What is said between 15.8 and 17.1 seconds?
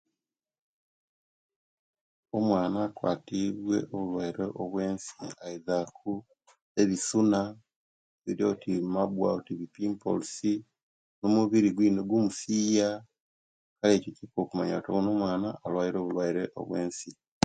obulwaire obwensi.